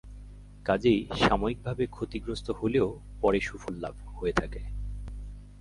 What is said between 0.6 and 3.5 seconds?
কাজেই সাময়িকভাবে ক্ষতিগ্রস্ত হলেও পরে